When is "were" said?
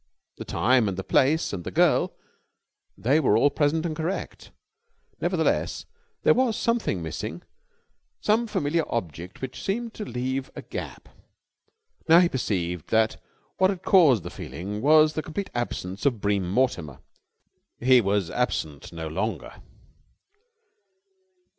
3.19-3.37